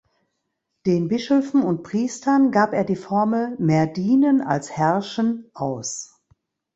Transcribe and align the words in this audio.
Den 0.87 1.09
Bischöfen 1.09 1.61
und 1.61 1.83
Priestern 1.83 2.49
gab 2.51 2.73
er 2.73 2.83
die 2.85 2.95
Formel 2.95 3.55
“Mehr 3.59 3.85
dienen 3.85 4.41
als 4.41 4.71
herrschen” 4.75 5.51
aus. 5.53 6.19